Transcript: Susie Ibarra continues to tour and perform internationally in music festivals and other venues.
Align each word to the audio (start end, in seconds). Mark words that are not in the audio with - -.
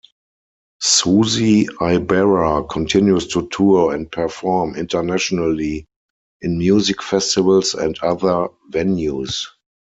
Susie 0.81 1.67
Ibarra 1.79 2.63
continues 2.65 3.27
to 3.27 3.47
tour 3.49 3.93
and 3.93 4.11
perform 4.11 4.73
internationally 4.75 5.85
in 6.41 6.57
music 6.57 7.03
festivals 7.03 7.75
and 7.75 7.99
other 7.99 8.47
venues. 8.71 9.45